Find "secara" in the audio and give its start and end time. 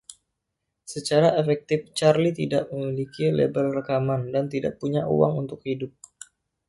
0.93-1.29